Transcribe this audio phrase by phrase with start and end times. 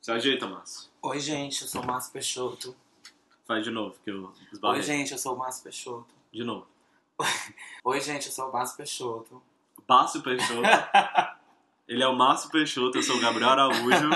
[0.00, 0.88] Se ajeita, Márcio.
[1.02, 2.74] Oi, gente, eu sou o Márcio Peixoto.
[3.46, 4.82] Faz de novo, que eu Oi, esbarrei.
[4.82, 6.14] gente, eu sou o Márcio Peixoto.
[6.32, 6.66] De novo.
[7.84, 9.42] Oi, gente, eu sou o Márcio Peixoto.
[9.86, 10.62] Márcio Peixoto.
[11.86, 14.10] Ele é o Márcio Peixoto, eu sou o Gabriel Araújo.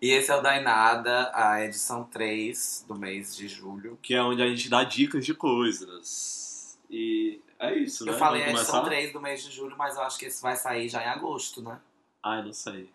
[0.00, 3.98] E esse é o Dainada, a edição 3 do mês de julho.
[4.02, 6.78] que é onde a gente dá dicas de coisas.
[6.90, 8.12] E é isso, né?
[8.12, 8.84] Eu falei a edição começar?
[8.84, 11.62] 3 do mês de julho, mas eu acho que esse vai sair já em agosto,
[11.62, 11.80] né?
[12.22, 12.92] Ai, não sei.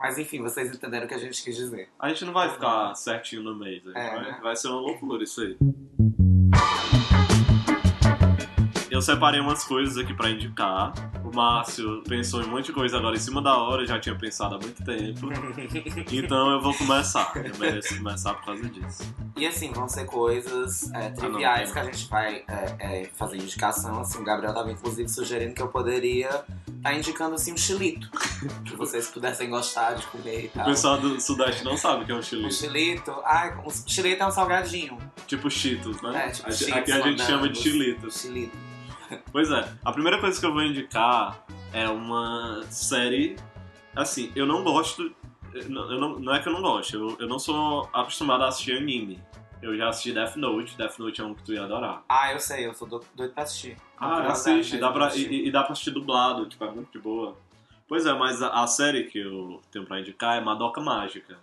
[0.00, 1.90] Mas enfim, vocês entenderam o que a gente quis dizer.
[1.98, 3.84] A gente não vai ficar certinho no mês.
[3.84, 4.40] gente É, vai, né?
[4.42, 5.58] vai ser uma loucura isso aí.
[8.90, 10.92] Eu separei umas coisas aqui pra indicar.
[11.22, 14.16] O Márcio pensou em um monte de coisa agora em cima da hora, já tinha
[14.16, 15.28] pensado há muito tempo.
[16.12, 17.32] Então eu vou começar.
[17.36, 19.14] Eu mereço começar por causa disso.
[19.40, 23.38] E assim, vão ser coisas é, triviais não, que a gente vai é, é, fazer
[23.38, 24.00] indicação.
[24.00, 26.44] Assim, o Gabriel tava inclusive sugerindo que eu poderia
[26.76, 28.10] estar indicando assim um chilito.
[28.66, 30.64] que vocês pudessem gostar de comer e O tal.
[30.66, 32.52] pessoal do Sudeste não sabe o que é um Um chilito.
[32.54, 33.14] chilito.
[33.24, 34.98] Ai, um chilito é um salgadinho.
[35.26, 36.26] Tipo Cheetos, né?
[36.26, 38.20] É, tipo Aqui- Cheetos, Aqui a gente chama de chilitos.
[38.20, 38.56] Chilito.
[39.32, 43.36] Pois é, a primeira coisa que eu vou indicar é uma série.
[43.96, 45.10] Assim, eu não gosto.
[45.54, 48.44] Eu não, eu não, não é que eu não gosto, eu, eu não sou acostumado
[48.44, 49.20] a assistir anime.
[49.62, 52.02] Eu já assisti Death Note, Death Note é um que tu ia adorar.
[52.08, 53.76] Ah, eu sei, eu sou do- doido pra assistir.
[53.98, 55.30] Ah, assiste, dá pra, assistir.
[55.30, 57.36] e, e dá pra assistir dublado, tipo, é muito de boa.
[57.86, 61.36] Pois é, mas a, a série que eu tenho pra indicar é Madoka Mágica.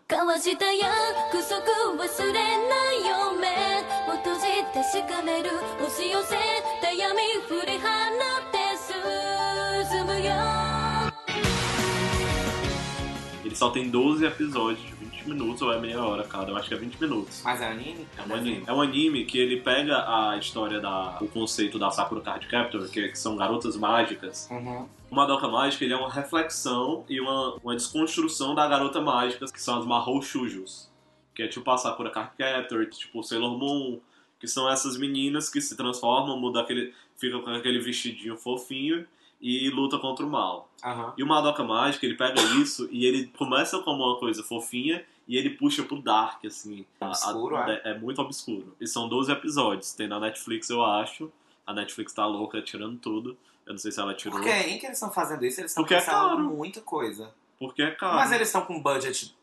[13.57, 16.75] Só tem 12 episódios de 20 minutos ou é meia hora cada, eu acho que
[16.75, 17.41] é 20 minutos.
[17.43, 18.07] Mas é anime?
[18.15, 18.63] É um anime.
[18.67, 21.17] É um anime que ele pega a história da.
[21.19, 24.47] o conceito da Sakura Card Captor, que, que são garotas mágicas.
[24.51, 24.87] Uhum.
[25.09, 29.61] O Madoka Mágica ele é uma reflexão e uma, uma desconstrução da garota mágica, que
[29.61, 30.91] são as Mahou Shujos.
[31.33, 33.99] Que é tipo a Sakura Card Captor, tipo Sailor Moon,
[34.39, 36.93] que são essas meninas que se transformam, muda aquele.
[37.17, 39.07] fica com aquele vestidinho fofinho
[39.41, 40.66] e luta contra o mal.
[40.83, 41.13] Aham.
[41.17, 45.35] E o Madoka Mágica, ele pega isso e ele começa como uma coisa fofinha e
[45.37, 46.85] ele puxa pro dark, assim.
[47.01, 47.81] Obscuro, A- a- é?
[47.85, 48.75] é muito obscuro.
[48.79, 49.93] E são 12 episódios.
[49.93, 51.31] Tem na Netflix, eu acho.
[51.65, 53.37] A Netflix tá louca, tirando tudo.
[53.65, 54.37] Eu não sei se ela tirou.
[54.37, 54.49] Por que?
[54.51, 55.59] Em que eles estão fazendo isso?
[55.59, 56.39] Eles estão Porque é caro.
[56.39, 57.33] muita coisa.
[57.59, 58.15] Porque é caro.
[58.15, 59.35] Mas eles estão com budget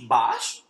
[0.00, 0.63] baixo?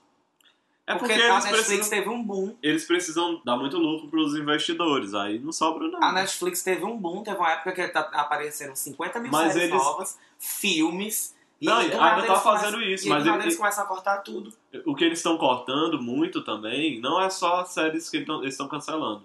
[0.87, 2.55] É porque, a eles Netflix precisam, teve um boom.
[2.63, 5.15] eles precisam dar muito lucro pros investidores.
[5.15, 6.03] Aí não sobra, não.
[6.03, 9.71] A Netflix teve um boom, teve uma época que tá- apareceram 50 mil Mas séries
[9.71, 11.35] eles- novas, filmes.
[11.61, 13.87] E Não, do ainda nada tá fazendo começam- isso, e mas nada eles começam a
[13.87, 14.53] cortar tudo.
[14.85, 18.69] O que eles estão cortando muito também não é só as séries que eles estão
[18.69, 19.23] cancelando.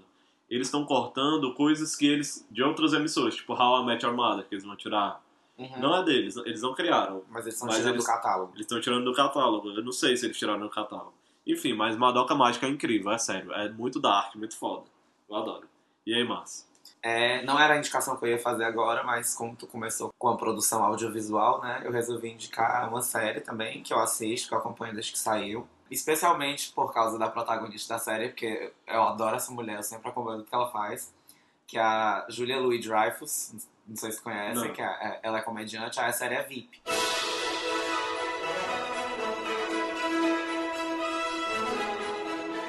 [0.50, 2.46] Eles estão cortando coisas que eles.
[2.50, 5.22] de outras emissoras, tipo How I Met Your Mother, que eles vão tirar.
[5.58, 5.80] Uhum.
[5.80, 7.22] Não é deles, eles não criaram.
[7.30, 8.52] Mas eles estão tirando eles- do catálogo.
[8.54, 9.70] Eles estão tirando do catálogo.
[9.72, 11.14] Eu não sei se eles tiraram do catálogo.
[11.52, 13.52] Enfim, mas Madoka Mágica é incrível, é sério.
[13.54, 14.86] É muito dark, muito foda.
[15.28, 15.68] Eu adoro.
[16.06, 16.70] E aí, Márcio?
[17.02, 20.28] É, não era a indicação que eu ia fazer agora, mas como tu começou com
[20.28, 21.82] a produção audiovisual, né?
[21.84, 25.68] Eu resolvi indicar uma série também que eu assisto, que eu acompanho desde que saiu.
[25.90, 30.42] Especialmente por causa da protagonista da série, porque eu adoro essa mulher, eu sempre acompanho
[30.42, 31.12] o que ela faz.
[31.66, 33.54] Que é a Julia Louis-Dreyfus,
[33.88, 34.74] não sei se conhece, Não.
[34.74, 36.82] que é- é- ela é comediante, a série é VIP.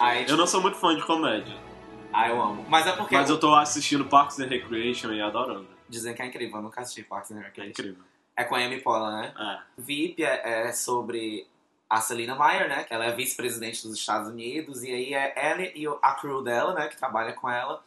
[0.01, 1.55] Aí, Eu não sou muito fã de comédia,
[2.13, 2.65] Ah, eu amo.
[2.69, 5.69] Mas é porque mas eu tô assistindo Parks and Recreation e adorando.
[5.89, 7.71] dizem que é incrível, eu nunca assisti Parks and É Recreation.
[7.71, 8.03] incrível.
[8.37, 9.35] É com a Amy Poehler, né?
[9.39, 9.81] É.
[9.81, 11.47] VIP é, é sobre
[11.89, 12.85] a Selena Meyer, né?
[12.85, 14.83] Que ela é vice-presidente dos Estados Unidos.
[14.83, 16.89] E aí é ela e o- a crew dela, né?
[16.89, 17.83] Que trabalha com ela.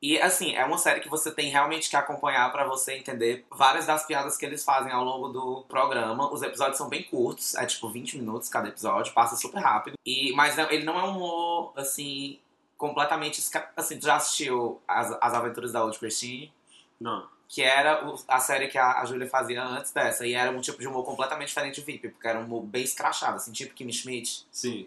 [0.00, 3.84] E, assim, é uma série que você tem realmente que acompanhar pra você entender várias
[3.86, 6.32] das piadas que eles fazem ao longo do programa.
[6.32, 9.96] Os episódios são bem curtos, é tipo 20 minutos cada episódio, passa super rápido.
[10.06, 12.38] E, mas não- ele não é um humor, assim,
[12.76, 13.42] completamente...
[13.76, 16.52] Assim, tu já assistiu As, As Aventuras da Old Christine?
[17.00, 17.28] Não.
[17.48, 20.78] que era a série que a, a Júlia fazia antes dessa, e era um tipo
[20.80, 23.90] de humor completamente diferente de VIP, porque era um humor bem escrachado, assim, tipo Kim
[23.90, 24.86] Schmidt, Sim.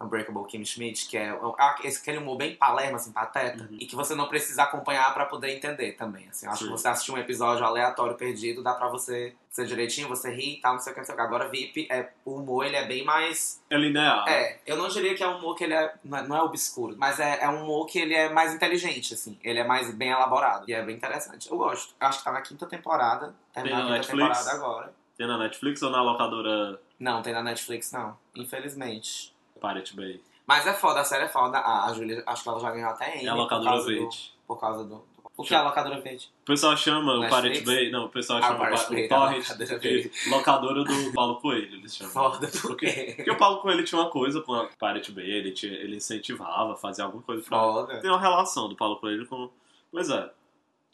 [0.00, 3.76] Unbreakable Kim Schmidt, que é ah, esse- aquele humor bem palermo, assim, pateta, Uhum.
[3.78, 6.70] e que você não precisa acompanhar pra poder entender também, assim, eu acho Sim.
[6.70, 10.60] que você assistir um episódio aleatório perdido, dá pra você ser direitinho, você rir e
[10.60, 11.22] tal, não sei o que, não sei o que.
[11.22, 14.24] Agora VIP, é, o humor, ele é bem mais É linear.
[14.28, 15.92] é, eu não diria que é um humor que ele é.
[16.04, 19.12] Não é, não é obscuro, mas é, é um humor que ele é mais inteligente,
[19.14, 19.38] assim.
[19.42, 20.64] Ele é mais bem elaborado.
[20.68, 21.50] E é bem interessante.
[21.50, 21.94] Eu gosto.
[22.00, 23.34] Eu acho que tá na quinta temporada.
[23.52, 24.38] Terminou Tem a na quinta Netflix?
[24.38, 24.94] temporada agora.
[25.16, 28.16] Tem na Netflix ou na locadora Não, tem na Netflix, não.
[28.34, 29.34] Infelizmente.
[29.60, 30.20] Pirate Bay?
[30.46, 31.58] Mas é foda, a série é foda.
[31.58, 33.98] A, a Júlia, acho que ela já ganhou até É Emmy a locadora causa do,
[33.98, 34.32] verde.
[34.46, 35.04] por causa do, do-
[35.36, 36.28] O que é a locadora verde?
[36.42, 37.20] O pessoal chama o?
[37.28, 39.46] Pirate Bay, não, o pessoal Ah, chama o Torrent
[39.80, 42.12] de locadora do Paulo Coelho, eles chamam.
[42.12, 45.52] Foda, por Porque, porque o Paulo Coelho tinha uma coisa com a Pirate Bay, ele,
[45.52, 47.58] tinha, ele incentivava, fazia alguma coisa pra...
[47.58, 48.00] Foda.
[48.00, 49.48] Tem uma relação do Paulo Coelho com...
[49.92, 50.30] Pois é.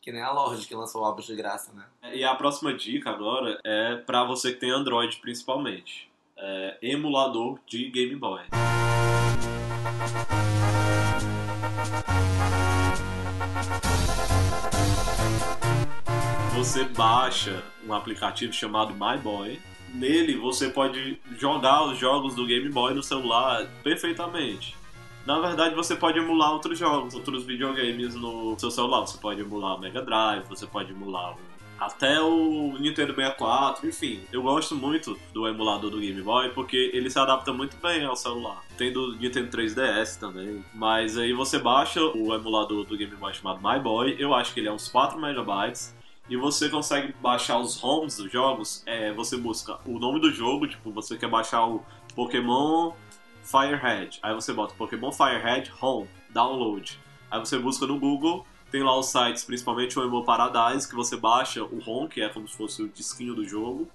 [0.02, 1.84] Que nem a Lorde que lançou obras de graça, né?
[2.14, 6.08] E a próxima dica agora é pra você que tem Android principalmente.
[6.38, 8.42] É emulador de Game Boy.
[16.54, 19.58] Você baixa um aplicativo chamado My Boy.
[19.94, 24.76] Nele você pode jogar os jogos do Game Boy no celular perfeitamente.
[25.24, 29.00] Na verdade, você pode emular outros jogos, outros videogames no seu celular.
[29.00, 31.45] Você pode emular o Mega Drive, você pode emular o
[31.78, 34.20] até o Nintendo 64, enfim.
[34.32, 38.16] Eu gosto muito do emulador do Game Boy porque ele se adapta muito bem ao
[38.16, 38.62] celular.
[38.76, 40.64] Tem do Nintendo 3DS também.
[40.74, 44.60] Mas aí você baixa o emulador do Game Boy chamado My Boy, eu acho que
[44.60, 45.94] ele é uns 4 megabytes.
[46.28, 48.82] E você consegue baixar os ROMs dos jogos.
[48.84, 51.84] É, você busca o nome do jogo, tipo, você quer baixar o
[52.16, 52.92] Pokémon
[53.44, 54.18] Firehead.
[54.22, 56.98] Aí você bota Pokémon Firehead Home, download.
[57.30, 58.44] Aí você busca no Google,
[58.76, 62.28] tem lá os sites, principalmente o Emo Paradise, que você baixa o ROM, que é
[62.28, 63.88] como se fosse o disquinho do jogo.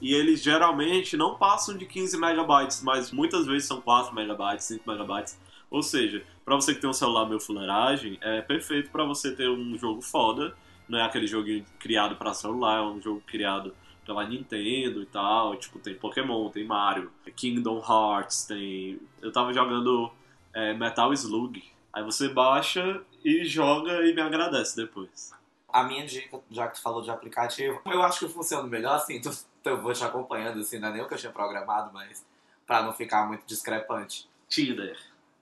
[0.00, 4.88] E eles geralmente não passam de 15 megabytes, mas muitas vezes são 4 megabytes, 5
[4.88, 5.36] megabytes.
[5.68, 9.50] Ou seja, para você que tem um celular meio fuleiragem, é perfeito para você ter
[9.50, 10.54] um jogo foda.
[10.88, 13.74] Não é aquele joguinho criado para celular, é um jogo criado
[14.06, 15.56] pela Nintendo e tal.
[15.56, 19.00] Tipo, tem Pokémon, tem Mario, Kingdom Hearts, tem.
[19.20, 20.08] Eu tava jogando
[20.54, 21.79] é, Metal Slug.
[21.92, 25.32] Aí você baixa e joga e me agradece depois.
[25.68, 29.20] A minha dica, já que tu falou de aplicativo, eu acho que funciona melhor assim,
[29.20, 29.30] tu,
[29.64, 32.24] eu vou te acompanhando, assim, não é nem o que eu tinha programado, mas
[32.66, 34.28] pra não ficar muito discrepante.
[34.48, 34.98] Tinder.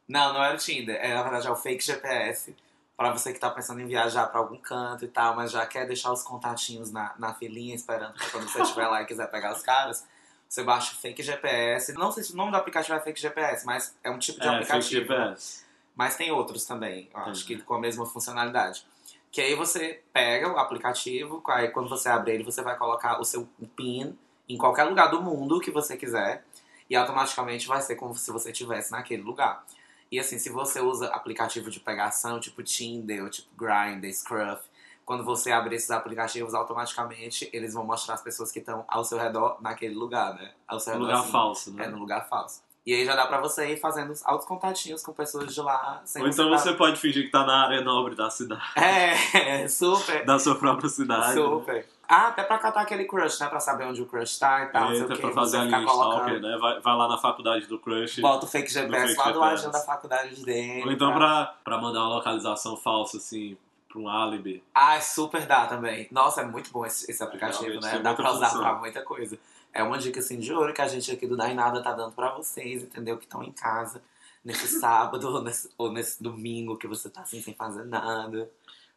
[0.06, 2.54] Não, não era o Tinder, é, na verdade é o Fake GPS,
[2.96, 5.86] pra você que tá pensando em viajar pra algum canto e tal, mas já quer
[5.86, 9.52] deixar os contatinhos na, na filinha esperando pra quando você estiver lá e quiser pegar
[9.54, 10.06] os caras,
[10.48, 11.92] você baixa o Fake GPS.
[11.92, 14.46] Não sei se o nome do aplicativo é Fake GPS, mas é um tipo de
[14.46, 15.00] É, fake aplicativo.
[15.06, 15.67] GPS.
[15.98, 18.86] Mas tem outros também, eu acho que com a mesma funcionalidade.
[19.32, 23.24] Que aí você pega o aplicativo, aí quando você abre ele, você vai colocar o
[23.24, 24.16] seu PIN
[24.48, 26.44] em qualquer lugar do mundo que você quiser.
[26.88, 29.64] E automaticamente vai ser como se você estivesse naquele lugar.
[30.10, 34.62] E assim, se você usa aplicativo de pegação, tipo Tinder, ou tipo Grindr, Scruff,
[35.04, 39.18] quando você abrir esses aplicativos, automaticamente eles vão mostrar as pessoas que estão ao seu
[39.18, 40.52] redor naquele lugar, né?
[40.66, 41.84] Ao seu Um redor, lugar assim, falso, né?
[41.86, 42.62] É, no lugar falso.
[42.88, 46.00] E aí já dá pra você ir fazendo altos contatinhos com pessoas de lá.
[46.06, 48.62] Sem Ou então tá- você pode fingir que tá na área nobre da cidade.
[49.34, 50.24] É, super.
[50.24, 51.26] Da sua própria cidade.
[51.28, 51.34] né?
[51.34, 51.86] Super.
[52.08, 53.46] Ah, até pra catar aquele crush, né?
[53.48, 54.90] Pra saber onde o crush tá e tal.
[54.90, 56.56] Eita, pra fazer você a ficar linha stalker, né?
[56.58, 58.22] Vai, vai lá na faculdade do crush.
[58.22, 60.84] Bota o fake GPS lá do ladinho da faculdade dele.
[60.86, 61.14] Ou então tá?
[61.16, 63.54] pra, pra mandar uma localização falsa, assim,
[63.86, 64.64] pra um álibi.
[64.74, 66.08] Ah, super dá também.
[66.10, 67.98] Nossa, é muito bom esse, esse aplicativo, né?
[67.98, 68.62] Dá pra usar função.
[68.62, 69.38] pra muita coisa.
[69.78, 72.10] É uma dica assim de ouro que a gente aqui do Dai Nada tá dando
[72.10, 73.16] pra vocês, entendeu?
[73.16, 74.02] Que estão em casa
[74.44, 78.50] nesse sábado ou nesse, ou nesse domingo que você tá assim sem fazer nada.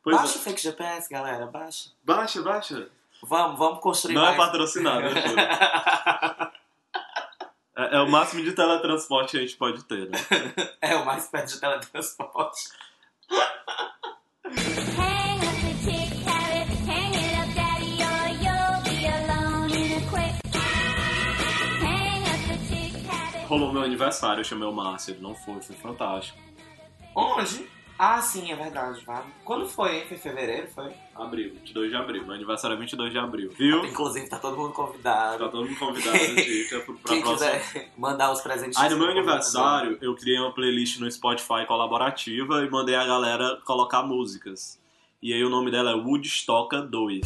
[0.04, 0.42] Pois baixa é.
[0.42, 1.92] o fake GPS, galera, baixa.
[2.04, 2.90] Baixa, baixa.
[3.22, 4.38] Vamos, vamos construir Não é mais.
[4.38, 5.36] patrocinado, eu juro.
[7.74, 10.18] É, é o máximo de teletransporte que a gente pode ter, né?
[10.82, 12.70] é o mais perto de teletransporte.
[23.52, 26.40] Rolou meu aniversário, eu chamei o Márcio, ele não foi, foi fantástico.
[27.14, 27.68] Onde?
[28.00, 29.26] Ah, sim, é verdade, vale.
[29.44, 30.06] Quando foi, hein?
[30.08, 30.90] Foi fevereiro, foi?
[31.14, 32.24] Abril, 22 de abril.
[32.24, 33.52] Meu aniversário é 22 de abril.
[33.58, 33.86] Viu?
[33.86, 35.50] Inclusive, tá todo mundo Tá convidado.
[35.50, 37.52] todo mundo convidado, dica, pra Quem próxima.
[37.60, 38.78] quiser mandar os presentes.
[38.80, 43.58] Aí no meu aniversário, eu criei uma playlist no Spotify colaborativa e mandei a galera
[43.66, 44.80] colocar músicas.
[45.22, 47.20] E aí o nome dela é Woodstocka 2.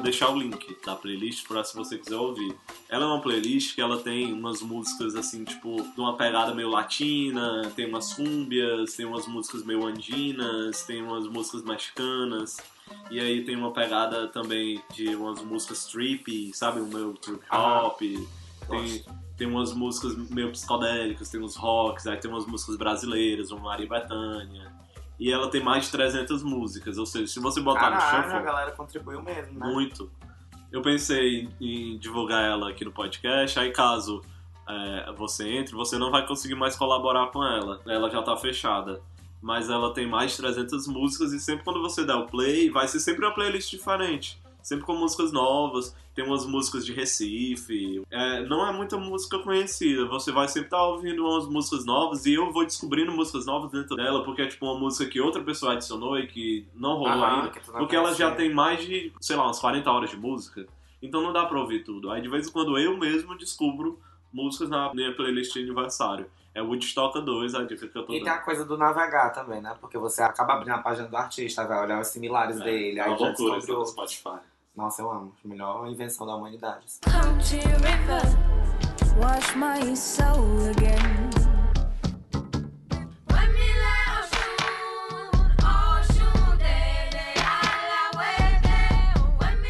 [0.00, 2.54] Deixar o link da playlist para se você quiser ouvir.
[2.88, 6.68] Ela é uma playlist que ela tem umas músicas assim, tipo, de uma pegada meio
[6.68, 12.56] latina, tem umas cúmbias, tem umas músicas meio andinas, tem umas músicas mexicanas.
[13.10, 16.80] E aí tem uma pegada também de umas músicas trippy, sabe?
[16.80, 18.00] Um meio trip hop.
[18.68, 19.04] Tem,
[19.36, 23.88] tem umas músicas meio psicodélicas, tem uns rocks, aí tem umas músicas brasileiras, uma Maria
[23.88, 24.72] Bethânia.
[25.18, 28.38] E ela tem mais de 300 músicas, ou seja, se você botar no Caralho, shuffle,
[28.38, 29.66] a galera contribuiu mesmo, né?
[29.66, 30.10] muito.
[30.72, 34.22] Eu pensei em, em divulgar ela aqui no podcast, aí caso
[34.68, 37.80] é, você entre, você não vai conseguir mais colaborar com ela.
[37.86, 39.00] Ela já tá fechada.
[39.40, 42.86] Mas ela tem mais de 300 músicas e sempre quando você der o play, vai
[42.86, 44.40] ser sempre uma playlist diferente.
[44.62, 45.96] Sempre com músicas novas.
[46.14, 48.02] Tem umas músicas de Recife.
[48.10, 50.06] É, não é muita música conhecida.
[50.06, 53.96] Você vai sempre estar ouvindo umas músicas novas e eu vou descobrindo músicas novas dentro
[53.96, 57.42] dela, porque é tipo uma música que outra pessoa adicionou e que não rolou Aham,
[57.44, 57.52] ainda.
[57.68, 60.66] não Porque ela já tem mais de, sei lá, umas 40 horas de música.
[61.00, 62.10] Então não dá pra ouvir tudo.
[62.10, 63.98] Aí de vez em quando eu mesmo descubro
[64.32, 66.26] músicas na minha playlist de aniversário.
[66.54, 68.34] É Woodstock 2, a dica que eu tô E tem dando.
[68.34, 69.74] a coisa do navegar também, né?
[69.80, 73.16] Porque você acaba abrindo a página do artista, vai olhar os similares dele, é aí
[73.18, 73.86] já descobre outro.
[73.86, 74.38] Spotify.
[74.74, 75.34] Nossa, eu amo.
[75.44, 76.86] Melhor invenção da humanidade.
[77.04, 78.22] River,
[79.18, 81.30] wash my soul again.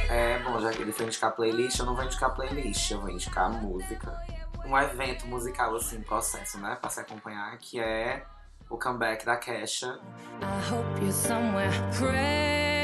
[0.09, 3.11] É, bom, já que ele foi indicar playlist, eu não vou indicar playlist, eu vou
[3.11, 4.23] indicar música.
[4.64, 6.76] Um evento musical, assim, processo, né?
[6.80, 8.25] Pra se acompanhar, que é
[8.71, 9.99] o comeback da Kesha.
[10.40, 12.81] I hope you're somewhere praying,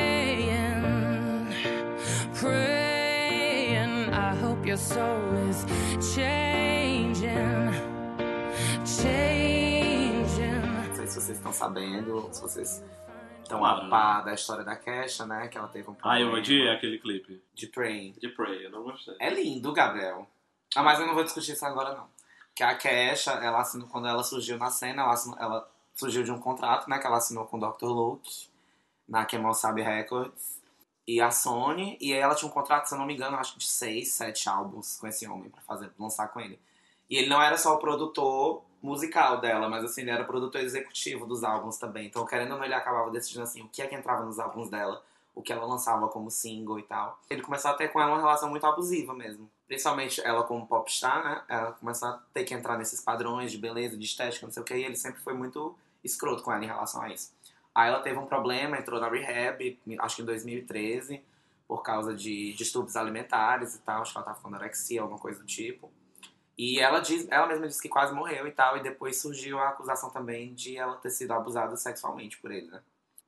[2.40, 4.10] praying.
[4.12, 5.64] I hope your soul is
[6.14, 7.72] changing,
[8.84, 10.60] changing.
[10.88, 12.82] Não sei se vocês estão sabendo, se vocês
[13.42, 15.48] estão a par da história da Kesha, né?
[15.48, 17.42] Que ela teve um Ah, eu problema odiei aquele clipe.
[17.54, 18.14] de Praying.
[18.20, 19.14] De Prey, eu não gostei.
[19.18, 20.26] É lindo, Gabriel.
[20.76, 22.06] Ah, mas eu não vou discutir isso agora, não.
[22.48, 26.30] Porque a Kesha, ela assinou, quando ela surgiu na cena, ela, assinou- ela surgiu de
[26.30, 26.98] um contrato, né?
[26.98, 27.86] Que ela assinou com o Dr.
[27.86, 28.48] Luke,
[29.08, 30.57] na Kemal Sabe Records.
[31.08, 33.60] E a Sony, e ela tinha um contrato, se eu não me engano, acho que
[33.60, 36.60] de seis, sete álbuns com esse homem pra fazer, lançar com ele.
[37.08, 40.60] E ele não era só o produtor musical dela, mas assim, ele era o produtor
[40.60, 42.06] executivo dos álbuns também.
[42.06, 44.68] Então, querendo ou não, ele acabava decidindo assim, o que é que entrava nos álbuns
[44.68, 45.02] dela,
[45.34, 47.18] o que ela lançava como single e tal.
[47.30, 49.50] Ele começou a ter com ela uma relação muito abusiva mesmo.
[49.66, 51.42] Principalmente ela como popstar, né?
[51.48, 54.66] Ela começou a ter que entrar nesses padrões de beleza, de estética, não sei o
[54.66, 55.74] que, e ele sempre foi muito
[56.04, 57.32] escroto com ela em relação a isso.
[57.74, 61.22] Aí ela teve um problema, entrou na rehab, acho que em 2013,
[61.66, 65.38] por causa de distúrbios alimentares e tal, acho que ela tava com anorexia, alguma coisa
[65.38, 65.90] do tipo.
[66.56, 69.68] E ela, diz, ela mesma disse que quase morreu e tal, e depois surgiu a
[69.68, 72.80] acusação também de ela ter sido abusada sexualmente por ele, né?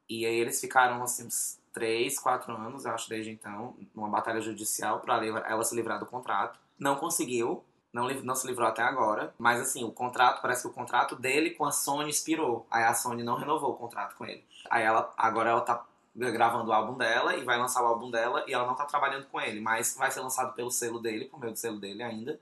[0.08, 4.98] E aí eles ficaram, assim, uns 3, 4 anos, acho, desde então, numa batalha judicial
[4.98, 6.58] pra livra- ela se livrar do contrato.
[6.76, 9.34] Não conseguiu, não, não se livrou até agora.
[9.38, 12.66] Mas, assim, o contrato, parece que o contrato dele com a Sony expirou.
[12.70, 14.44] Aí a Sony não renovou o contrato com ele.
[14.70, 18.44] Aí ela, agora ela tá gravando o álbum dela e vai lançar o álbum dela
[18.46, 21.38] e ela não tá trabalhando com ele, mas vai ser lançado pelo selo dele, por
[21.38, 22.40] meio do selo dele ainda.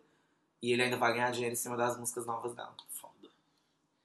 [0.60, 2.74] E ele ainda vai ganhar dinheiro em cima das músicas novas dela.
[2.88, 3.28] Foda.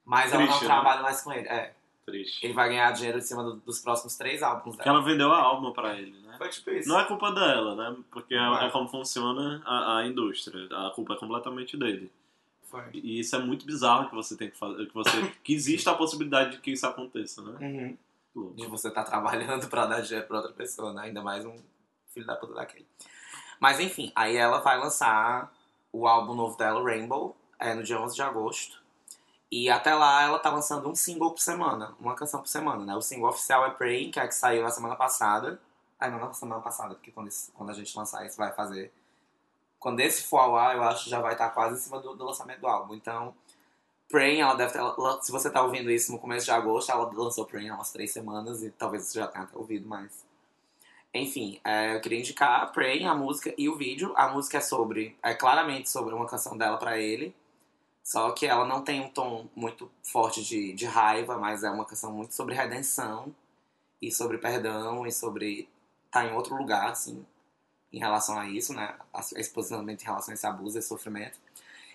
[0.06, 0.74] Mas ela não Triste, né?
[0.74, 1.48] trabalha mais com ele.
[1.48, 1.74] É,
[2.06, 2.46] Triste.
[2.46, 4.98] ele vai ganhar dinheiro em cima do- dos próximos três álbuns Que dela.
[4.98, 6.36] ela vendeu a alma pra ele, né?
[6.38, 6.90] Foi tipo isso.
[6.90, 7.98] Não é culpa dela, né?
[8.12, 8.70] Porque é, é.
[8.72, 10.68] como funciona a, a indústria.
[10.86, 12.12] A culpa é completamente dele.
[12.64, 12.84] Foi.
[12.94, 14.86] E isso é muito bizarro que você tem que fazer.
[14.88, 17.58] Que, você, que exista a possibilidade de que isso aconteça, né?
[17.62, 17.98] Uhum.
[18.56, 18.62] Que.
[18.64, 21.04] De você estar trabalhando pra dar dinheiro pra outra pessoa, né?
[21.04, 21.56] Ainda mais um
[22.14, 22.86] filho da puta daquele.
[23.60, 25.54] Mas enfim, aí ela vai lançar
[25.92, 28.83] o álbum novo dela, Rainbow, é, no dia 11 de agosto.
[29.54, 32.96] E até lá ela tá lançando um single por semana, uma canção por semana, né?
[32.96, 35.60] O single oficial é Praying, que é a que saiu na semana passada.
[36.00, 38.92] Ah, não, na semana passada, porque quando, esse- quando a gente lançar isso vai fazer.
[39.80, 42.16] Quando esse for ao ar, eu acho que já vai estar quase em cima do,
[42.16, 42.96] do lançamento do álbum.
[42.96, 43.36] Então,
[44.10, 44.80] Praying, ela deve ter.
[44.80, 47.92] ela- Se você tá ouvindo isso no começo de agosto, ela lançou Praying há umas
[47.92, 50.26] três semanas e talvez você já tenha até ouvido, mas.
[51.14, 54.14] Enfim, é, eu queria indicar Praying, a música e o vídeo.
[54.16, 55.18] A música é sobre.
[55.24, 57.36] É claramente sobre uma canção dela pra ele.
[58.04, 61.86] Só que ela não tem um tom muito forte de, de raiva, mas é uma
[61.86, 63.34] canção muito sobre redenção
[64.02, 65.70] e sobre perdão e sobre
[66.06, 67.26] estar em outro lugar, assim,
[67.92, 68.96] em relação a isso, né?
[69.14, 69.22] A-
[69.54, 71.40] posicionamento em relação a esse abuso, esse sofrimento.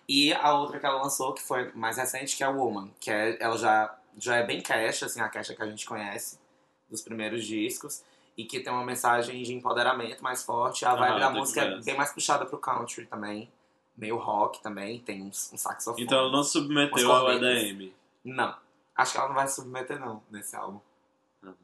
[0.08, 3.36] E a outra que ela lançou, que foi mais recente, que é Woman, que é,
[3.42, 6.38] ela já, já é bem cash, assim, a cash que a gente conhece
[6.88, 8.02] dos primeiros discos,
[8.34, 10.84] e que tem uma mensagem de empoderamento mais forte.
[10.86, 13.52] A Ah, vibe da tem que música é bem mais puxada pro country também,
[13.98, 16.04] meio rock também, tem um, um saxofone.
[16.04, 17.32] Então ela não submeteu ao.
[17.32, 17.92] EDM.
[18.24, 18.54] Não,
[18.96, 20.80] acho que ela não vai se submeter não, nesse álbum.
[21.42, 21.54] Uhum.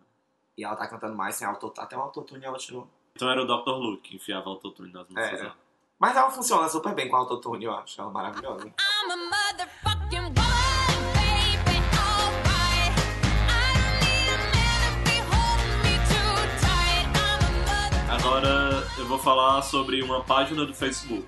[0.59, 2.89] E ela tá cantando mais sem autotune, até o autotune ela tirou.
[3.15, 3.71] Então era o Dr.
[3.71, 5.43] Luke que enfiava autotune nas músicas É.
[5.43, 5.57] dela.
[5.97, 8.67] Mas ela funciona super bem com autotune, eu acho ela maravilhosa.
[8.67, 10.65] I'm a motherfucking woman.
[18.09, 21.27] Agora eu vou falar sobre uma página do Facebook.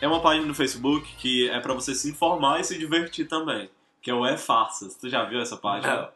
[0.00, 3.68] É uma página do Facebook que é pra você se informar e se divertir também.
[4.00, 4.94] Que é o É Farsas.
[4.94, 6.02] Tu já viu essa página?
[6.02, 6.08] Não.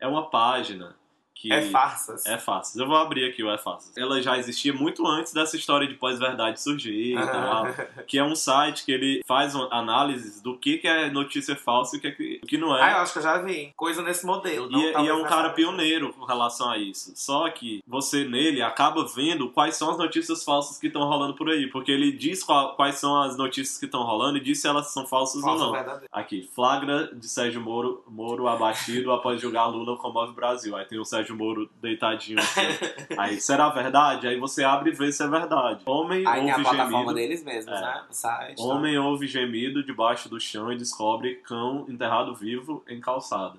[0.00, 0.96] É uma página
[1.40, 2.26] que É farsas.
[2.26, 2.80] É fácil.
[2.80, 3.92] Eu vou abrir aqui o É fácil.
[3.96, 7.66] Ela já existia muito antes dessa história de pós-verdade surgir e tal.
[8.06, 11.98] Que é um site que ele faz análises do que, que é notícia falsa e
[11.98, 12.10] o que, é
[12.42, 12.92] que- não Ah, eu é.
[12.94, 13.72] acho que eu já vi.
[13.76, 14.68] Coisa nesse modelo.
[14.68, 17.12] não E, e é um cara pioneiro com relação a isso.
[17.14, 21.48] Só que você nele acaba vendo quais são as notícias falsas que estão rolando por
[21.48, 21.68] aí.
[21.68, 24.88] Porque ele diz qual- quais são as notícias que estão rolando e diz se elas
[24.92, 25.72] são falsas Falso ou não.
[25.72, 26.08] verdadeiro.
[26.12, 30.74] Aqui, flagra de Sérgio Moro, Moro abatido após julgar Lula comove o Brasil.
[30.76, 33.14] Aí tem o Sérgio Moro deitadinho aqui.
[33.18, 34.26] Aí, será verdade?
[34.26, 35.82] Aí você abre e vê se é verdade.
[35.86, 37.14] Homem Aí tem a ouve plataforma gemido.
[37.14, 37.80] deles mesmos, É.
[37.80, 38.04] né?
[38.08, 38.56] O site.
[38.56, 38.62] tá.
[38.64, 43.58] Homem ouve gemido debaixo do chão e descobre cão enterrado vivo em calçada.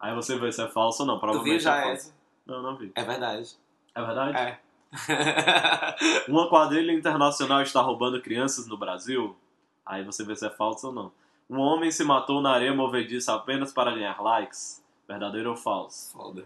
[0.00, 1.16] Aí você vê se é falso ou não.
[1.16, 2.04] Tu Provavelmente viu já é essa?
[2.10, 2.14] falso.
[2.46, 2.92] Não, não vi.
[2.94, 3.50] É verdade.
[3.94, 4.36] É verdade?
[4.38, 4.58] É.
[6.28, 9.36] Uma quadrilha internacional está roubando crianças no Brasil?
[9.84, 11.12] Aí você vê se é falso ou não.
[11.50, 14.84] Um homem se matou na areia movediça apenas para ganhar likes?
[15.08, 16.12] Verdadeiro ou falso?
[16.12, 16.44] Foda.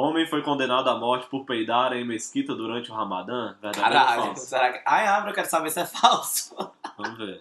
[0.00, 3.56] Homem foi condenado à morte por peidar em mesquita durante o Ramadã?
[3.60, 4.36] Verdadeiro Caralho.
[4.36, 4.80] Será que.
[4.86, 6.54] Ai, abre, eu quero saber se é falso.
[6.96, 7.40] Vamos ver.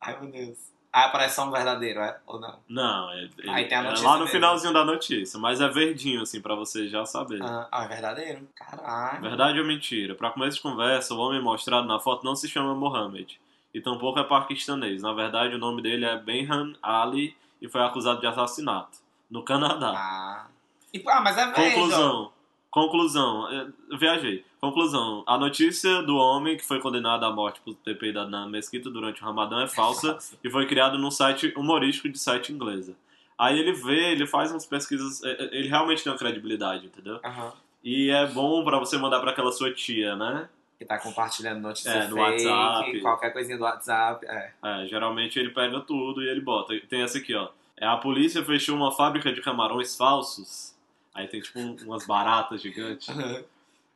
[0.00, 0.58] Ai, meu Deus.
[0.92, 2.18] Ah, parece só um verdadeiro, é?
[2.26, 2.58] Ou não?
[2.68, 4.32] Não, é, Aí tem a é notícia lá no mesmo.
[4.32, 7.40] finalzinho da notícia, mas é verdinho, assim, pra você já saber.
[7.40, 8.48] Ah, ah, é verdadeiro?
[8.56, 9.20] Caralho.
[9.20, 10.16] Verdade ou mentira?
[10.16, 13.40] Pra começo de conversa, o homem mostrado na foto não se chama Mohammed.
[13.72, 15.02] E tampouco é paquistanês.
[15.02, 18.98] Na verdade, o nome dele é Benham Ali e foi acusado de assassinato.
[19.30, 19.92] No Canadá.
[19.96, 20.46] Ah.
[20.92, 21.74] E, ah, mas é velho.
[21.74, 22.32] Conclusão.
[22.70, 23.72] Conclusão.
[23.90, 24.44] Eu viajei.
[24.60, 25.24] Conclusão.
[25.26, 29.22] A notícia do homem que foi condenado à morte por ter peidado na mesquita durante
[29.22, 32.94] o Ramadã é falsa e foi criado num site humorístico de site inglesa.
[33.38, 37.18] Aí ele vê, ele faz umas pesquisas, é, é, ele realmente tem uma credibilidade, entendeu?
[37.24, 37.52] Aham.
[37.82, 40.46] E é bom pra você mandar pra aquela sua tia, né?
[40.78, 43.00] Que tá compartilhando notícia É, no fake, WhatsApp.
[43.00, 44.26] qualquer coisinha do WhatsApp.
[44.26, 44.52] É.
[44.62, 46.78] É, geralmente ele pega tudo e ele bota.
[46.88, 47.48] Tem essa aqui, ó.
[47.78, 50.74] É, a polícia fechou uma fábrica de camarões falsos.
[51.20, 53.08] Aí tem tipo um- umas baratas gigantes.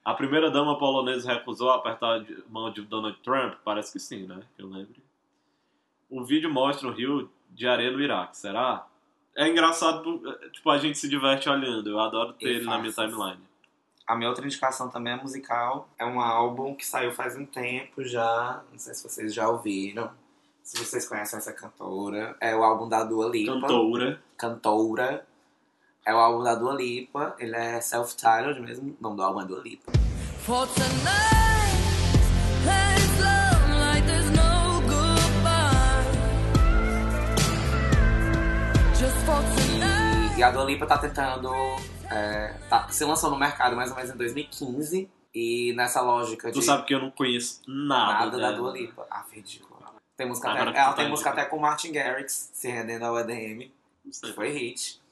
[0.04, 3.54] A primeira dama polonesa recusou apertar a mão de Donald Trump?
[3.64, 4.40] Parece que sim, né?
[4.56, 5.02] Que eu lembre.
[6.10, 8.86] O vídeo mostra um rio de areia no Iraque, será?
[9.34, 11.88] É engraçado, por- tipo, a gente se diverte olhando.
[11.88, 13.40] Eu adoro ter E ele na minha timeline.
[14.06, 15.88] A minha outra indicação também é musical.
[15.98, 18.62] É um álbum que saiu faz um tempo já.
[18.70, 20.10] Não sei se vocês já ouviram.
[20.62, 22.36] Se vocês conhecem essa cantora.
[22.40, 23.52] É o álbum da Dua Lipa.
[23.58, 24.22] Cantora.
[24.36, 25.26] Cantora.
[26.06, 27.34] É o álbum da Dua Lipa.
[27.38, 28.94] Ele é self-titled mesmo.
[29.00, 29.90] O nome do álbum é Dua Lipa.
[30.40, 30.84] For tonight,
[32.66, 36.04] let's love like there's no goodbye.
[38.98, 40.38] Just for tonight.
[40.38, 41.50] E a Dua Lipa tá tentando.
[42.10, 45.08] É, tá, se lançou no mercado mais ou menos em 2015.
[45.34, 48.56] E nessa lógica de Tu sabe que eu não conheço nada, nada da dela.
[48.58, 49.06] Dua Lipa.
[49.10, 49.82] Ah, ridículo.
[50.18, 53.18] Tem música Agora até, ela tem tá música até com Martin Garrix se rendendo ao
[53.18, 53.72] EDM.
[54.34, 55.02] Foi hit.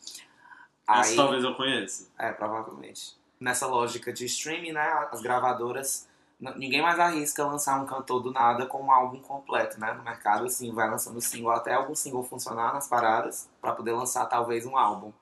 [0.88, 2.08] Essa Aí, talvez eu conheça.
[2.18, 3.16] É, provavelmente.
[3.38, 5.08] Nessa lógica de streaming, né?
[5.10, 6.08] As gravadoras.
[6.56, 9.92] Ninguém mais arrisca lançar um cantor do nada com um álbum completo, né?
[9.92, 14.26] No mercado, assim, vai lançando single até algum single funcionar nas paradas pra poder lançar
[14.26, 15.12] talvez um álbum.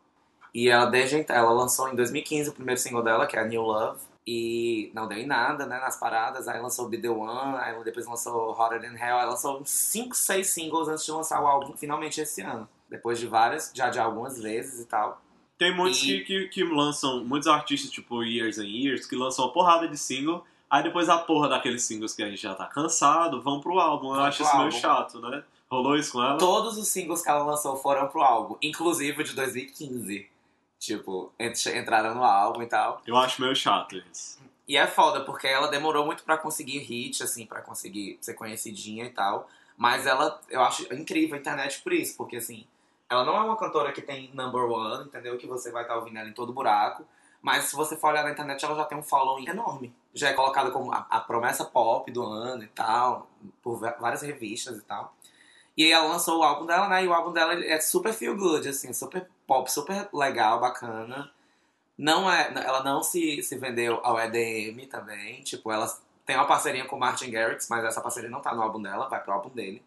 [0.55, 3.63] E ela desde então, ela lançou em 2015 o primeiro single dela, que é New
[3.63, 6.49] Love, e não deu em nada, né, nas paradas.
[6.49, 10.15] Aí lançou Be The One, aí depois lançou Hotter Than Hell, aí lançou uns 5,
[10.15, 12.69] 6 singles antes de lançar o álbum finalmente esse ano.
[12.89, 15.21] Depois de várias, já de algumas vezes e tal.
[15.61, 19.45] Tem muitos E- que, que, que lançam, muitos artistas tipo Years and Years, que lançam
[19.45, 22.65] uma porrada de single, aí depois a porra daqueles singles que a gente já tá
[22.67, 24.09] cansado vão pro álbum.
[24.09, 24.77] Eu Vão acho isso meio álbum.
[24.79, 25.45] chato, né?
[25.71, 26.39] Rolou isso com ela?
[26.39, 30.27] Todos os singles que ela lançou foram pro álbum, inclusive o de 2015.
[30.79, 33.03] Tipo, ent- entraram no álbum e tal.
[33.07, 34.39] Eu acho meio chato isso.
[34.67, 39.05] E é foda, porque ela demorou muito pra conseguir hit, assim, pra conseguir ser conhecidinha
[39.05, 39.47] e tal.
[39.77, 42.65] Mas ela, eu acho incrível a internet por isso, porque assim,
[43.11, 45.37] ela não é uma cantora que tem number one, entendeu?
[45.37, 47.05] Que você vai estar ouvindo ela em todo buraco.
[47.43, 49.93] Mas se você for olhar na internet, ela já tem um following enorme.
[50.15, 53.29] Já é colocada como a, a promessa pop do ano e tal,
[53.63, 55.13] por várias revistas e tal.
[55.77, 57.05] E ela lançou o álbum dela, né?
[57.05, 61.33] E o álbum dela é super feel good, assim, super pop, super legal, bacana.
[61.99, 65.43] Não é, ela não se, se vendeu ao EDM também.
[65.43, 65.87] Tipo, ela
[66.25, 69.09] tem uma parceria com o Martin Garrix, mas essa parceria não tá no álbum dela,
[69.09, 69.83] vai pro álbum dele.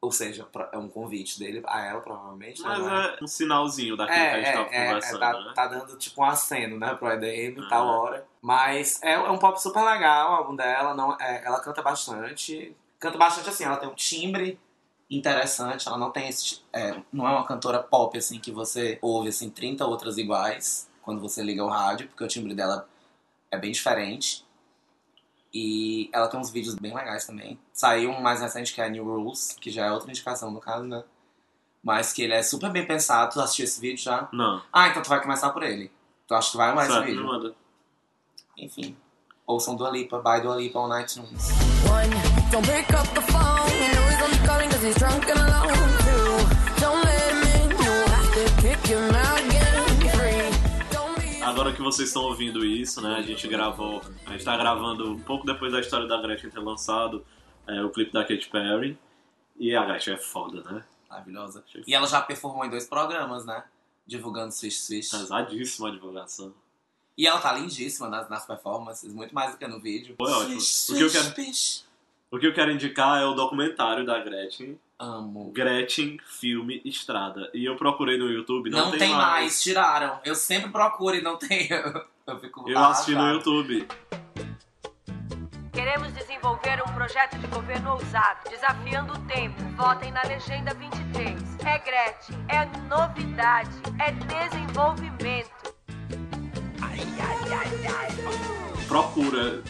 [0.00, 2.60] Ou seja, é um convite dele a ela, provavelmente.
[2.62, 5.32] Mas não é um sinalzinho daquilo que a gente é, tava é, é, conversando, tá,
[5.32, 5.52] né?
[5.54, 7.68] tá dando tipo um aceno, né, pro EDM, Ah.
[7.68, 8.26] tal hora.
[8.40, 12.76] Mas é, é um pop super legal o álbum dela, não, é, ela canta bastante.
[13.00, 14.60] Canta bastante assim, ela tem um timbre
[15.10, 16.62] interessante, ela não tem esse.
[16.72, 21.20] é, não é uma cantora pop assim que você ouve assim 30 outras iguais quando
[21.20, 22.88] você liga o rádio, porque o timbre dela
[23.50, 24.45] é bem diferente.
[25.58, 27.58] E ela tem uns vídeos bem legais também.
[27.72, 30.84] Saiu um mais recente que é New Rules, que já é outra indicação no caso,
[30.84, 31.02] né?
[31.82, 33.32] Mas que ele é super bem pensado.
[33.32, 34.28] Tu assistiu esse vídeo já?
[34.34, 34.60] Não.
[34.70, 35.90] Ah, então tu vai começar por ele.
[36.28, 37.24] Tu acha que vai mais certo, vídeo?
[37.24, 37.54] manda.
[38.58, 38.94] Enfim.
[39.46, 41.48] Ouçam Dua Lipa, by Dua Lipa on iTunes.
[41.88, 42.10] One,
[42.50, 43.72] don't pick up the phone.
[43.72, 45.72] You know he's only calling cause he's drunk and alone.
[46.04, 47.70] Two, don't let him in.
[47.70, 49.35] You have to kick him out
[51.76, 53.16] que vocês estão ouvindo isso, né?
[53.16, 54.02] A gente gravou.
[54.26, 57.24] A gente tá gravando um pouco depois da história da Gretchen ter lançado
[57.66, 58.98] é, o clipe da Katy Perry.
[59.58, 60.84] E a Gretchen é foda, né?
[61.08, 61.64] Maravilhosa.
[61.86, 63.64] E ela já performou em dois programas, né?
[64.06, 65.10] Divulgando Swish Swish.
[65.10, 66.52] Pesadíssima a divulgação.
[67.16, 70.14] E ela tá lindíssima nas, nas performances, muito mais do que no vídeo.
[70.18, 70.60] Foi ótimo.
[70.60, 71.85] Swish, O que eu swish, quero- swish.
[72.36, 74.78] O que eu quero indicar é o documentário da Gretchen.
[74.98, 75.50] Amo.
[75.54, 77.50] Gretchen Filme Estrada.
[77.54, 79.62] E eu procurei no YouTube, não, Não, tem, mais.
[79.62, 80.20] tiraram.
[80.22, 81.66] Eu sempre procuro e não tem.
[82.26, 83.26] Eu fico Eu assisti no.
[83.32, 83.88] YouTube.
[85.72, 89.62] Queremos desenvolver um projeto de governo ousado, desafiando o tempo.
[89.74, 91.56] Votem na Legenda 23.
[91.64, 95.74] É Gretchen, é novidade, é desenvolvimento.
[98.88, 99.62] Procura,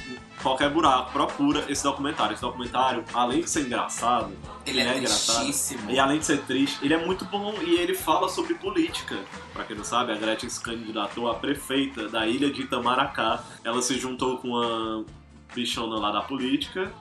[0.46, 2.34] qualquer buraco, procura esse documentário.
[2.34, 4.32] Esse documentário, além de ser engraçado,
[4.64, 5.42] Ele é, engraçado.
[5.44, 5.90] tristíssimo.
[5.90, 9.18] E além de ser triste, ele é muito bom e ele fala sobre política.
[9.52, 13.42] Pra quem não sabe, a Gretchen se candidatou a prefeita da ilha de Itamaracá.
[13.64, 15.04] Ela se juntou com uma
[15.52, 16.92] bichona lá da política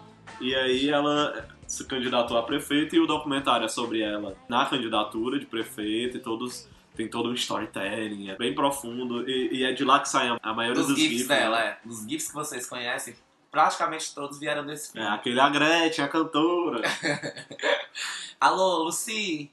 [0.41, 5.37] e aí ela se candidatou a prefeita e o documentário é sobre ela na candidatura
[5.37, 9.83] de prefeita e todos tem todo um storytelling, é bem profundo e, e é de
[9.83, 11.77] lá que sai a, a maioria Dos dos, GIFs GIFs, dela, né?
[11.83, 11.87] é.
[11.87, 13.15] Dos GIFs que vocês conhecem,
[13.55, 15.07] praticamente todos vieram desse É filme.
[15.15, 16.81] aquele a Gretchen, a cantora.
[18.37, 19.49] Alô, Lucy?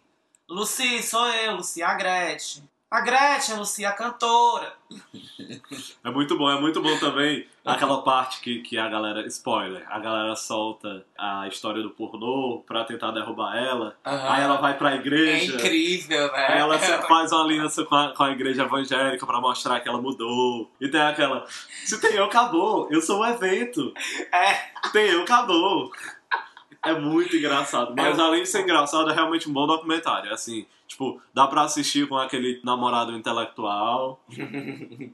[0.49, 2.69] Lucy, sou eu, Lucy, a Gretchen.
[2.93, 4.75] A Gretchen, Lucy, a cantora.
[6.05, 9.27] É muito bom, é muito bom também aquela parte que, que a galera.
[9.29, 13.97] Spoiler, a galera solta a história do pornô pra tentar derrubar ela.
[14.05, 15.55] Aí ela vai pra É igreja.
[15.55, 16.47] incrível, né?
[16.51, 16.79] Aí ela
[17.09, 20.71] faz uma aliança com a, com a igreja evangélica pra mostrar que ela mudou.
[20.79, 21.47] E tem aquela.
[21.87, 22.89] Se tem eu, acabou.
[22.91, 23.95] Eu sou um evento.
[24.31, 24.53] É.
[24.93, 25.91] Tem eu, acabou.
[26.85, 27.95] É muito engraçado.
[27.97, 28.23] Mas É.
[28.23, 30.31] além de ser engraçado, é realmente um bom documentário.
[30.31, 34.21] É Assim, tipo, dá pra assistir com aquele namorado intelectual,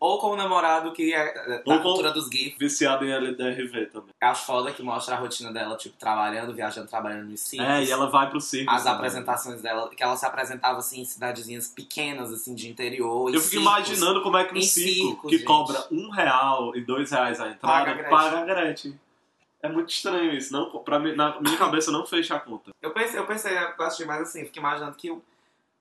[0.00, 1.18] Ou com o namorado que é
[1.56, 2.56] é, da Ou cultura dos GIFs.
[2.56, 4.10] viciado em LDRV também.
[4.20, 7.66] Acho foda que mostra a rotina dela, tipo, trabalhando, viajando, trabalhando nos circos.
[7.68, 8.70] É, e ela vai pro circo.
[8.70, 8.96] As também.
[8.96, 13.28] apresentações dela, que ela se apresentava assim em cidadezinhas pequenas, assim, de interior.
[13.34, 13.66] Eu fico circos.
[13.66, 15.46] imaginando como é que um circo circos, que gente.
[15.46, 18.96] cobra um real e dois reais a Paga entrada a paga a Gretchen.
[19.62, 20.52] É muito estranho isso.
[20.52, 22.70] Não, pra mim, na minha cabeça não fecha a conta.
[22.80, 25.22] Eu pensei, eu pensei, eu achei mais assim, fico imaginando que o,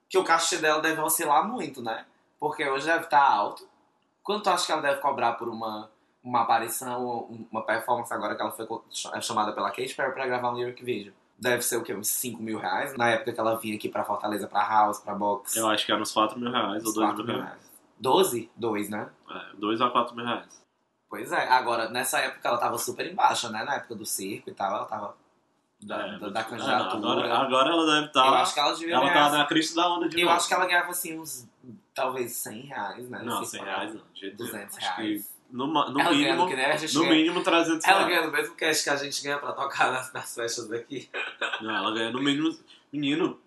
[0.09, 2.05] que o cachê dela deve oscilar muito, né?
[2.39, 3.67] Porque hoje deve estar alto.
[4.23, 5.89] Quanto tu acha que ela deve cobrar por uma,
[6.23, 8.67] uma aparição, uma performance agora que ela foi
[9.13, 11.13] é chamada pela Katy Perry pra gravar um lyric video?
[11.39, 11.93] Deve ser o quê?
[11.93, 12.97] Uns 5 mil reais?
[12.97, 15.55] Na época que ela vinha aqui pra Fortaleza, pra House, pra Box.
[15.55, 17.59] Eu acho que era uns 4 mil reais ou uns 2 4 mil mil reais.
[17.59, 17.71] reais.
[17.99, 18.51] 12?
[18.55, 19.09] 2, né?
[19.29, 20.66] É, 2 a 4 mil reais.
[21.09, 21.47] Pois é.
[21.49, 23.63] Agora, nessa época ela tava super embaixo, né?
[23.63, 25.15] Na época do circo e tal, ela tava
[25.81, 26.91] da, É, da, da é, candidatura.
[26.97, 28.25] agora, agora ela deve estar.
[28.27, 30.37] eu acho que ela devia Ela ganhar tá na crista da onda de Eu novo.
[30.37, 31.47] acho que ela ganhava assim uns,
[31.93, 33.21] talvez 100 reais, né?
[33.23, 33.65] Não, Se 100 for.
[33.67, 34.01] reais não.
[34.13, 34.51] de jeito nenhum.
[34.51, 35.35] 200 Acho que reais.
[35.51, 37.13] no, no ela mínimo, que gente no ganha.
[37.13, 38.15] mínimo 300 Ela reais.
[38.15, 41.09] ganha o mesmo cash que a gente ganha pra tocar nas, nas festas daqui.
[41.61, 42.57] Não, ela ganha no mínimo.
[42.91, 43.37] Menino,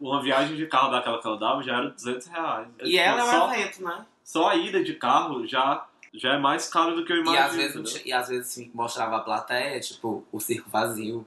[0.00, 2.68] uma viagem de carro daquela que ela dava já era 200 reais.
[2.82, 4.06] E ela é um evento, né?
[4.22, 7.44] só a ida de carro já, já é mais caro do que eu E imagino.
[7.44, 11.26] às, vezes, e às vezes assim, mostrava a plateia, tipo, o circo vazio.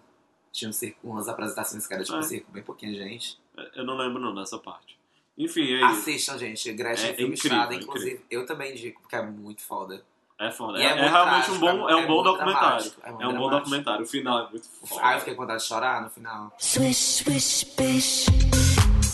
[0.52, 2.20] Tinha um circo, umas apresentações que era tipo É.
[2.20, 3.40] um circo, bem pouquinha gente.
[3.76, 4.98] Eu não lembro não dessa parte.
[5.38, 5.86] Enfim, é isso.
[5.86, 6.72] Assistam, gente.
[6.74, 8.26] Gretchen É Filme incrível, Estrada, é inclusive.
[8.30, 10.04] Eu também indico, porque é muito foda.
[10.40, 10.78] É foda.
[10.78, 12.92] E É, é é realmente trágico, um bom, é é um bom documentário.
[13.04, 14.04] é É um bom documentário.
[14.04, 15.20] O final é muito Ah, eu foda.
[15.20, 16.54] fiquei com vontade de chorar no final.
[16.60, 18.26] Swish, swish, bish.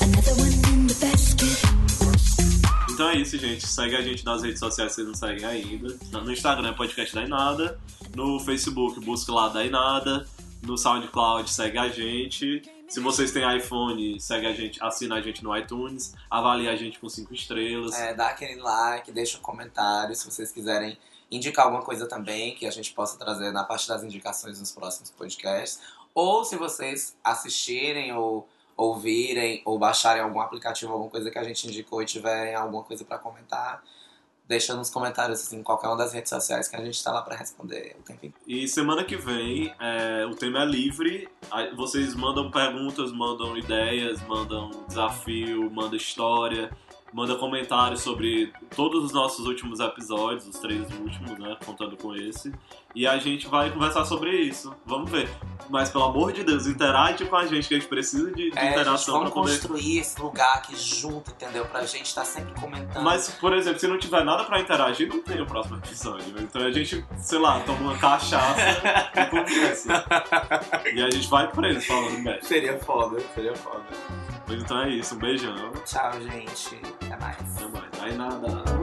[0.02, 0.59] Another one.
[3.00, 3.66] Então é isso, gente.
[3.66, 5.98] Segue a gente nas redes sociais se vocês não seguem ainda.
[6.12, 7.80] No Instagram, podcast da Inada.
[8.14, 10.28] No Facebook, busca lá da Inada.
[10.62, 12.62] No SoundCloud, segue a gente.
[12.90, 16.14] Se vocês têm iPhone, segue a gente, assina a gente no iTunes.
[16.30, 17.98] Avalie a gente com 5 estrelas.
[17.98, 20.98] É, dá aquele like, deixa um comentário se vocês quiserem
[21.32, 25.10] indicar alguma coisa também que a gente possa trazer na parte das indicações nos próximos
[25.10, 25.80] podcasts.
[26.14, 28.46] Ou se vocês assistirem ou
[28.80, 33.04] ouvirem ou baixarem algum aplicativo, alguma coisa que a gente indicou e tiverem alguma coisa
[33.04, 33.84] pra comentar,
[34.48, 37.22] deixa nos comentários assim, em qualquer uma das redes sociais que a gente tá lá
[37.22, 38.36] pra responder o tempo inteiro.
[38.48, 41.28] E semana que vem, é, o tema é livre.
[41.76, 46.72] Vocês mandam perguntas, mandam ideias, mandam desafio, mandam história.
[47.12, 51.58] Manda comentários sobre todos os nossos últimos episódios, os três últimos, né?
[51.66, 52.54] Contando com esse.
[52.94, 54.76] E a gente vai conversar sobre isso.
[54.86, 55.28] Vamos ver.
[55.70, 58.58] Mas pelo amor de Deus, interage com a gente, que a gente precisa de, de
[58.58, 59.54] É, gente, interação vamos pra poder.
[59.58, 61.66] construir esse lugar aqui junto, entendeu?
[61.66, 63.04] Pra gente estar sempre comentando.
[63.04, 66.34] Mas, por exemplo, se não tiver nada pra interagir, não tem o próximo episódio.
[66.40, 68.60] Então a gente, sei lá, toma uma cachaça
[69.16, 70.06] e conversa.
[70.94, 72.44] E a gente vai preso falando merda.
[72.46, 73.84] Seria foda, seria foda.
[74.48, 75.72] Mas então é isso, um beijão.
[75.86, 76.82] Tchau, gente.
[77.02, 77.58] Até mais.
[77.58, 78.02] Até mais.
[78.02, 78.79] Aí nada.